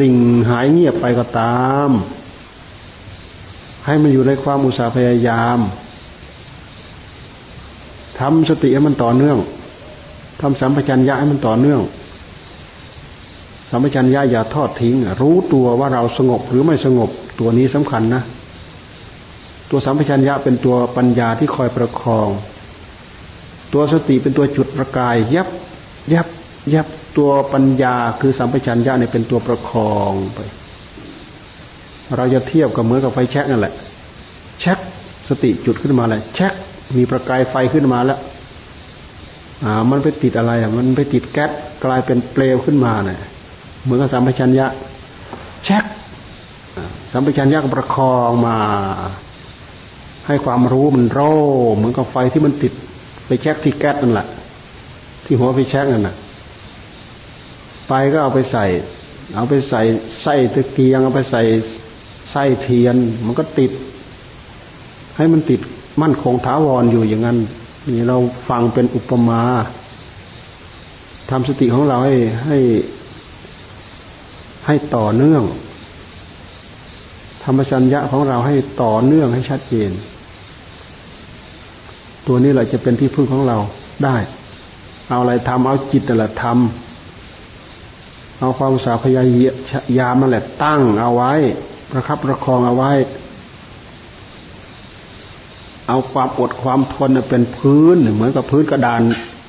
[0.00, 0.14] ดิ่ง
[0.48, 1.90] หายเงียบไปก็ตาม
[3.84, 5.58] ให้มันอยู่ในความอุตสาห์พยายาม
[8.20, 9.38] ทำสติให้มันต่อเนื่อง
[10.40, 11.80] ทำสัมปชัญญะให้มันต่อเนื่อง
[13.70, 18.22] สัมปชัญญะอย่าทอดทิ้ง รู้ตัวว่าเราสงบหรือไม่สงบตัวนี้สำคัญนะ
[19.70, 22.28] ตัวสัมปชัญญะเป็นตัวปัญญาที่คอยประคอง
[23.72, 25.48] ตัวสติเป็นตัวจุดประกาย ยับ
[26.12, 26.26] ยับ
[26.74, 30.40] ยับตัวปัญญาคือสัมปชัญญะเนี่ยเป็นตัวประคองไป
[32.16, 33.74] เราจะเทียบกับเหมือนกับไฟแช็กนั่นแหละ
[34.60, 34.78] แช็ก
[35.28, 36.54] สติจุดขึ้นมาเลยแช็ก
[36.96, 38.18] มีประกายไฟขึ้นมาแล้ว
[39.64, 41.50] อ่า มันไปติดอะไรอะ มันไปติดแก๊ส
[41.84, 43.20] กลายเป็นเปลวขึ้นมาเนี่ย
[43.82, 44.66] เหมือนกับสัมปชัญญะ
[45.64, 45.84] แช็ก
[47.12, 48.56] สัมปชัญญะก็ประคองมา
[50.26, 51.32] ให้ความรู้มันโร่
[51.76, 52.72] เหมือนกับไฟที่มันติด
[53.26, 54.26] ไปแช็กที่แก๊สนั่นแหละ
[55.24, 56.16] ที่หัวไปแช็กนั่นน่ะ
[57.86, 58.66] ไฟก็เอาไปใส่
[59.36, 59.80] เอาไปใส่
[60.22, 61.42] ไส้ตะเกียงเอาไปใส่
[62.32, 62.96] ไส้เทียน
[63.26, 63.72] มันก็ติด
[65.16, 65.60] ให้มันติด
[66.00, 67.38] มั่นคงถาวรออยู่อย่างนั้น
[67.88, 68.16] นี่เรา
[68.48, 69.42] ฟังเป็นอุปมา
[71.30, 72.14] ทำสติของเราให้
[72.46, 72.58] ให้
[74.66, 75.42] ให้ต่อเนื่อง
[77.44, 79.90] ธรรมชัญญะของเราให้ต่อเนื่องให้ชัดเจน
[82.26, 83.58] ตัวนี้แหละจะเป็นที่พึ่งของเรา
[84.04, 84.16] ได้
[85.08, 89.24] เอาอะไรทำเอาจิตแต่ละทำเอาความสาพยา
[89.98, 91.32] ยามนั่นแหละตั้งเอาไว้
[91.90, 92.92] ประคับประคองเอาไว้
[95.88, 99.02] เอาความอดความทนเป็นพื้นเหมือนกับพื้นกระดาน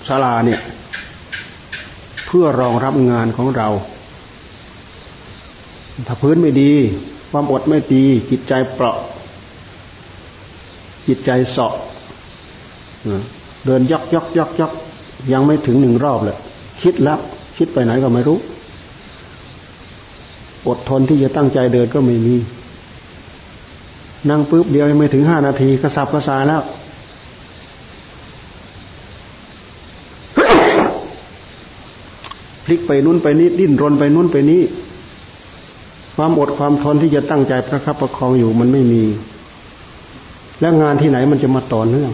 [0.08, 0.62] ศาลาเนี่ย
[2.26, 3.70] เพื่อรองรับงานของเรา
[6.08, 6.72] ถ้าพื้นไม่ดี
[7.32, 8.98] ความอดไม่ดี จิตใจเปราะ
[11.08, 11.74] จิตใจเสาะ
[13.66, 14.74] เดินยอกยอกยอกยอก
[15.32, 16.38] ยังไม่ถึงหนึ่งรอบเลย
[16.82, 17.20] คิดแล้ว
[17.58, 18.40] คิดไปไหนก็ไม่รู้
[20.68, 22.36] อดทนที่จะตั้งใจเดินก็ไม่มี
[24.30, 26.62] นั่งปุ๊บเดียวยังไม่ถึงห้านาทีกระสับกระสายแล้ว
[32.64, 34.62] พลิกไปนู้นไปนี้ดิ้นรนไปนู้นไปนี้
[36.16, 39.04] ความอดความทนที่จะตั้งใจประคับประคองอยู่มันไม่มี
[40.62, 42.12] แล้วงานที่ไหนมันจะมาต่อเนื่อง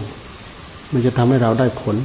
[0.91, 1.95] มันจะทำให้เราได้ผล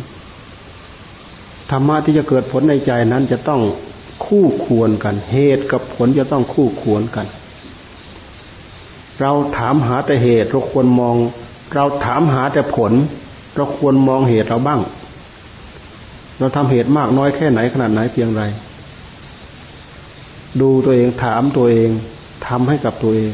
[1.70, 3.60] ธรรมะที่จะเกิดผลในใจนั้นจะต้อง
[4.26, 7.26] คู่ควรกัน เหตุกับผลจะต้องคู่ควรกัน
[9.20, 11.16] เราถามหาแต่เหตุเราควรมอง
[11.74, 12.92] เราถามหาแต่ผล
[13.56, 14.80] เราควรมองเหตุเราบ้าง
[16.38, 18.42] เราทำเหตุมากน้อยแค่ไหนขนาดไหนเพียงไร
[20.60, 21.90] ดูตัวเองถามตัวเอง
[22.46, 23.32] ทำให้กับตัวเอง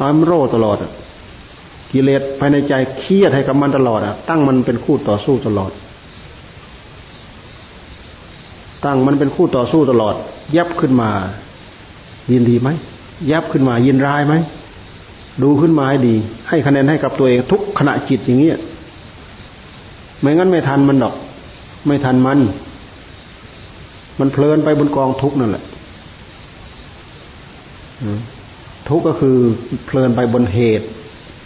[0.00, 0.76] น้อยมโรตลอด
[1.92, 5.72] กิเลสภายในใจเครียดให้กับมันตลอดอะ ตั้งมันเป็นคู่ต่อสู้ตลอด
[8.84, 10.14] ตั้งมันเป็นคู่ต่อสู้ตลอด
[10.56, 11.10] ยับขึ้นมา
[12.32, 12.68] ยินดีไหม
[13.30, 14.34] ยับขึ้นมายินร้ายไหม
[15.42, 16.14] ดูขึ้นมาให้ดี
[16.48, 18.58] ให้คะแนนให้กับตัวเองทุกขณะจิตอย่างเงี้ย
[20.20, 21.14] ไม่งั้นไม่ทันมันหรอก
[21.86, 22.38] ไม่ทันมัน
[24.20, 25.64] มันเพลินไปบนกองทุกนั่นแหละ
[28.88, 29.36] ทุกก็คือ
[29.86, 30.86] เพลินไปบนเหตุ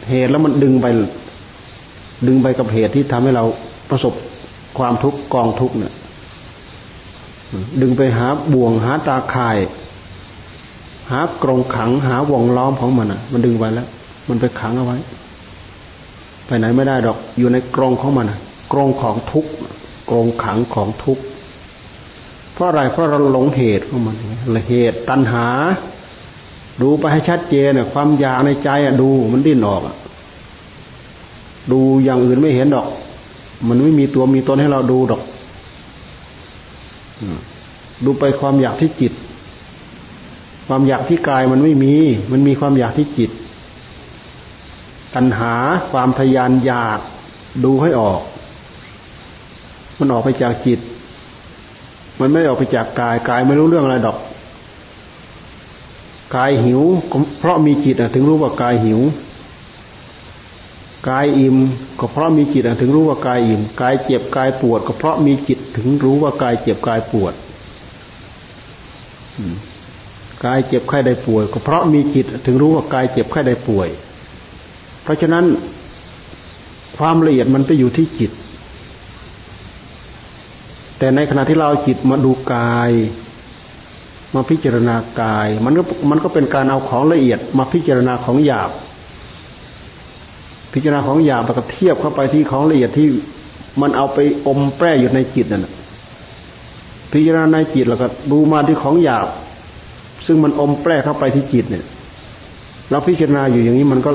[0.09, 0.87] เหตุแล้วมันดึงไป
[2.27, 3.45] ดึงไปกับเหตุที่ทำให้เรา
[3.91, 4.15] ประสบ
[4.79, 5.93] ความทุกข์กองทุกเนี่ย
[7.83, 9.59] ดึงไปหาบ่วงหาตาข่าย
[11.13, 13.89] หากรงขังหาวงล้อมของมันอะ มันดึงไว้แล้ว
[14.29, 14.97] มันไปขังเอาไว้
[16.47, 18.39] ไปไหนไม่ได้ดอก อยู่ในกรงของมันอะ
[18.73, 19.47] กรงของทุก
[20.11, 21.19] กรงขังของทุก
[22.53, 24.17] เพราะอะไรเพราะเราหลงเหตุของมัน
[24.69, 25.47] เหตุตัณหา
[26.83, 29.83] ดูไปให้ชัดเจนความอยากในใจอะดูมันดิ้นออก
[31.73, 32.87] ดูอย่างอื่นไม่เห็นดอก
[33.69, 35.23] มันไม่มีตัวมีตนให้เราดูดอก
[38.05, 39.13] ดูไปความอยากที่จิต
[40.75, 41.95] ความอยากที่กายมันไม่มี
[42.33, 43.31] มันมีความอยากที่จิต
[45.15, 45.55] ตัณหา
[45.91, 46.99] ความทยานอยาก
[47.65, 48.21] ดูให้ออก
[49.99, 50.81] มันออกไปจากจิต
[52.21, 54.19] มันไม่ออกไปจากกาย กายไม่รู้เรื่องอะไรดอก
[56.37, 56.83] กายหิว
[57.39, 59.01] เพราะมีจิตถึงรู้ว่ากายหิว
[61.09, 61.57] กายอิ่ม
[61.99, 67.35] ก็เพราะมีจิตถึงรู้ว่ากายอิ่ม กายเจ็บกายปวด ก็เพราะมีจิตถึงรู้ว่ากายเจ็บกายปวด
[70.45, 73.89] กายเจ็บไข้ได้ป่วย ก็เพราะมีจิตถึงรู้ว่ากายเจ็บไข้ได้ป่วย
[75.03, 75.45] เพราะฉะนั้น
[76.97, 78.31] ความละเอียดมันไปอยู่ที่จิต
[80.99, 82.91] แต่ในขณะที่เราจิตมาดูกาย
[84.35, 88.71] มาพิจารณากาย มันก็มันก็เป็นการเอาของละเอียดมาพิจารณาของหยาบ
[90.73, 93.09] พิจารณาของหยาบแล้วก็เทียบเข้าไปที่ของละเอียดที่
[93.81, 95.67] มันเอาไปอมแปรอยู่ในจิตนั่น
[97.13, 99.29] พิจารณาในจิตแล้วก็ดูมาที่ของหยาบ
[100.27, 101.85] ซึ่งมันอมแปรเข้าไปที่จิตเนี่ย
[102.91, 104.11] เราพิจารณาอยู่อย่างนี้มันก็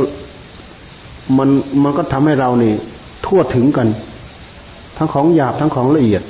[1.38, 1.50] มัน
[1.84, 2.76] มันก็ทำให้เราเนี่ย
[3.26, 3.88] ทั่วถึงกัน
[4.98, 6.24] ทั้งของหยาบทั้งของละเอียด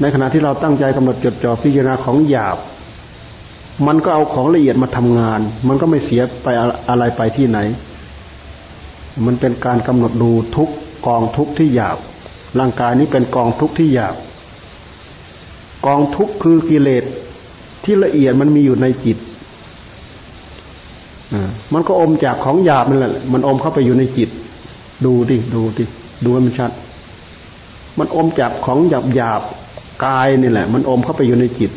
[0.00, 2.58] ในขณะที่เราตั้งใจกำหนดจดจ่อพิจารณาของหยาบ
[3.86, 6.46] มันก็เอาของละเอียดมาทำงาน มันก็ไม่เสียไป
[6.88, 7.58] อะไรไปที่ไหน
[9.26, 10.70] มันเป็นการกำหนดดูทุก
[11.06, 11.98] กองทุกที่หยาบ
[12.58, 14.16] ร่างกายนี้เป็นกองทุกที่หยาบ
[15.86, 17.04] กองทุกคือกิเลส
[17.84, 19.18] ที่ละเอียดมันมีอยู่ในจิต
[21.72, 24.30] มันก็อมจากของหยาบนั่นแหละ มันอมเข้าไปอยู่ในจิต
[25.04, 25.84] ดูดิดูดิ
[26.24, 26.70] ดูให้มันชัด
[27.98, 29.42] มันอมจากของหยาบหยาบ
[30.04, 31.70] กายนี่แหละ มันอมเข้าไปอยู่ในจิต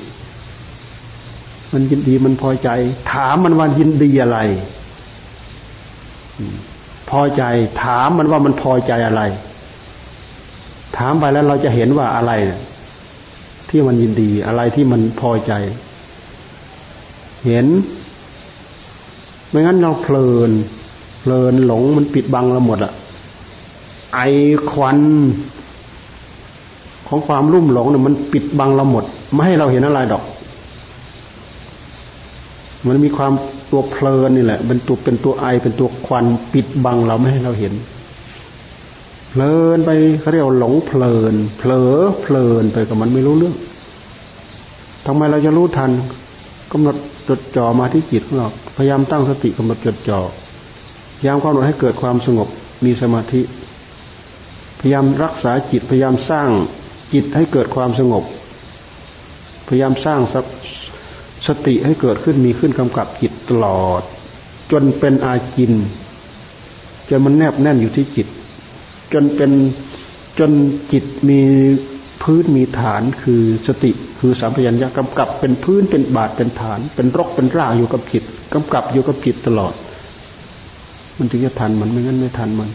[1.73, 2.69] มันยินดีมันพอใจ
[3.11, 4.39] ถามมันว่ายินดีอะไร
[7.09, 7.43] พอใจ
[7.83, 9.21] ถามมันว่ามันพอใจอะไร
[10.97, 12.31] ถามไปแล้วเราจะเห็นว่าอะไร
[13.69, 15.53] ที่มันยินดีอะไรที่มันพอใจ
[17.45, 17.67] เห็น
[19.49, 20.51] ไม่งั้นเราเพลิน
[21.19, 22.91] เพลินหลงมันปิดบังเราหมดอะ
[24.13, 24.19] ไอ
[24.71, 24.99] ควัน
[27.07, 29.03] ของความรุ่มหลงเนี่ยมันปิดบังเราหมด
[29.33, 30.23] ไม่ให้เราเห็นอะไรดอก
[32.87, 33.33] มันมีความ
[33.71, 37.73] ตัวเพลินนี่แหละเป็นตัวเป็นตัวไอเป็นตัวควันปิดบังเราไม่ให้เราเห็น
[39.29, 43.55] เพลินไปเขาเรียกหลงเพลิน เผลอเพลินไปกับมันไม่รู้เรื่อง
[45.05, 45.91] ทำไมเราจะรู้ทัน
[46.71, 46.95] กำหนด
[47.29, 50.19] จดจ่อมาที่จิตของเราพยายามตั้งสติกำหนดจดจ่อ
[51.17, 52.49] พยายามกำหนดให้เกิดความสงบ
[52.85, 53.41] มีสมาธิ
[54.79, 56.49] พยายามรักษาจิตพยายามสร้าง
[57.13, 58.23] จิตให้เกิดความสงบ
[59.67, 60.19] พยายามสร้าง
[61.47, 64.01] สติให้เกิดขึ้นมีขึ้นกำกับจิตตลอด
[64.71, 65.73] จนเป็นอาจิน
[67.09, 68.27] จนมันแนบแน่นอยู่ที่จิต
[69.13, 69.51] จนเป็น
[70.39, 70.51] จน
[70.91, 71.41] จิตมี
[72.21, 78.23] พื้นมีฐานคือสติ คือสัมปยัญญะกำกับเป็นพื้นเป็นบาทเป็นฐาน เป็นรกเป็นรากอยู่กับจิต
[78.53, 79.73] กำกับอยู่กับจิตตลอด
[81.17, 82.69] มันถึงจะทันมันไม่งั้นไม่ทันมัน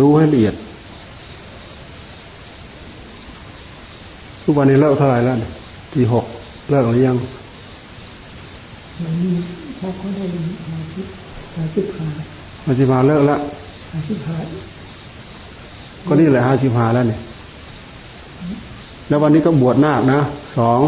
[0.00, 0.54] ดูให้ละเอียด
[4.42, 5.36] ทุกวันนี้เลิกเท่าไหร่แล้ว
[5.92, 6.24] ทีหก
[6.70, 7.16] เลิกหรือยัง
[9.02, 9.30] มันมี
[9.78, 10.24] พอเขาได้
[10.72, 11.06] มาสิบ
[11.56, 12.08] มาสิบห้า
[12.66, 13.40] มาสิบห้าเลิกแล้ว
[13.92, 14.36] มาสิบห้า
[16.06, 17.20] ก็นี่แหละห้าสิบห้าแล้วเนี่ย
[19.08, 20.20] แล้ววันนี้ก็บวชนาคนะ
[20.58, 20.80] สอง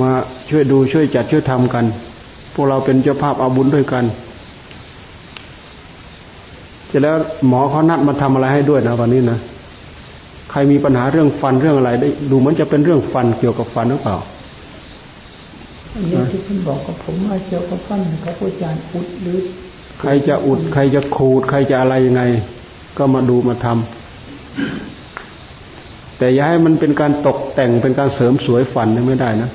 [0.00, 0.10] มา
[0.50, 1.84] ช่วยดูช่วยจัดช่วยทำกัน
[2.54, 4.04] พวกเราเป็นเจ้าภาพเอาบุญด้วยกัน
[6.90, 7.16] จะแล้ว
[7.48, 9.38] หมอเขานัดมาทำอะไรให้ด้วยนะวันนี้นะ
[10.50, 14.16] ใครมีปัญหาเรื่องฟันเรื่องอะไรได้ดูเหมือนจะเป็นเรื่องฟันเกี่ยวกับฟันหรือเปล่า
[15.94, 19.38] อันนี้ที่คุณบอกกับผมว่าเกี่ยวกับฟันครับอาจารย์อุดหรือ
[20.00, 22.22] ใครจะอุด ใครจะขูด ใครจะอะไรยังไง
[22.98, 24.97] ก็มาดูมาทำ
[26.18, 29.50] แต่อย่าให้มันเป็นการตกแต่งเป็นการเสริมสวยฟันไม่ได้นะ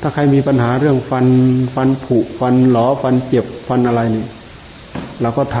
[0.00, 1.26] ถ้าใครมีปัญหาเรื่องฟัน
[1.74, 4.26] ฟันผุฟันหลอฟันเจ็บฟันอะไรนี่
[5.20, 5.58] เราก็ท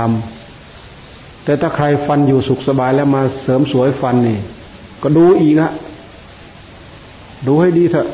[0.70, 4.38] ำแต่ถ้าใครฟันอยู่สุขสบายแล้วมาเสริมสวยฟันนี่
[5.02, 5.72] ก็ดูอีกอะ
[7.46, 8.08] ดูให้ดีเถอะ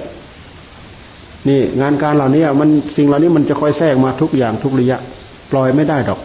[1.48, 4.98] นี่ งานการเหล่านี้มันสิ่งเหล่านี้มันจะคอยแทรกมาทุกอย่างทุกระยะ
[5.50, 6.20] ปล่อยไม่ได้ดอก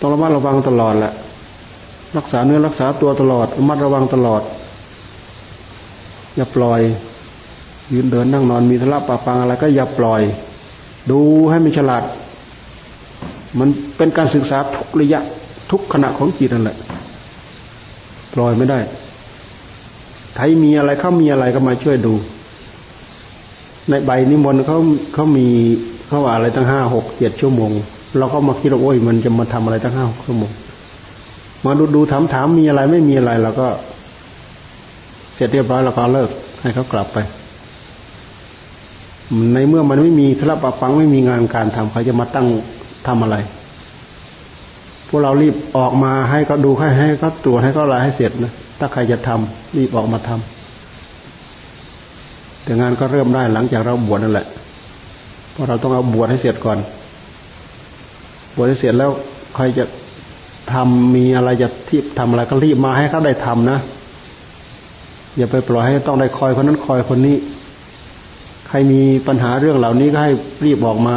[0.00, 1.12] ต้องระมัดระวังตลอดแหละ
[2.16, 4.42] รักษาเนื้อรักษาตัวตลอดระมัดระวังตลอด
[6.36, 6.80] อย่าปล่อย
[7.92, 10.22] ยืนเดินนั่งนอนมีทะเลาะปะปังอะไรก็อย่าปล่อย
[11.10, 12.02] ดูให้มันฉลาด
[13.58, 15.20] มันเป็นการศึกษาทุกระยะ
[15.70, 16.76] ทุกขณะของจิตนั่นแหละ
[18.34, 18.78] ปล่อยไม่ได้
[20.34, 22.14] ไทยมีอะไรเขามีอะไรก็มาช่วยดู
[23.90, 24.78] ในใบนิมนต์เขา
[25.14, 25.46] เขามี
[26.08, 27.72] เขาว่าอะไรตั้งห้าหกเจ็ดชั่วโมง
[28.16, 30.52] เราก็มาคิดว่าโอ้ยมันจะมาทำอะไรตั้งห้าชั่วโมง
[31.64, 33.68] มาดูดูถามถามมีอะไรไม่มีอะไรเราก็
[35.34, 36.30] เสร็จเรียบร้อยเราก็เลิก
[36.62, 37.18] ให้เขากลับไป
[39.54, 42.46] ในเมื่อมันไม่มีทระปะปังไม่มีงานการทำเขาจะมาตั้ง
[43.06, 43.36] ทำอะไร
[45.08, 54.46] พวกเรารีบออกมาให้เขาดูให้ให้เขาตรวจให้เขาอะไรให้เสร็จนะถ้าใครจะทำรีบออกมาทำแต่งานก็เริ่มได้หลังจากเราบวชนั่นแหละ
[55.52, 56.78] เพราะเราต้องเอาบวชให้เสร็จก่อน
[58.58, 59.10] บวชเสร็จแล้ว
[59.56, 59.84] ใครจะ
[60.72, 63.78] ทำมีอะไรจะที่ทำอะไรก็รีบมาให้เขาได้ทำนะ
[65.36, 67.36] อย่าไปปล่อยให้ต้องได้คอยคนนั้นคอยคนนี้
[68.68, 70.32] ใครมีปัญหาเรื่องเหล่านี้ก็ให้
[70.64, 71.16] รีบออกมา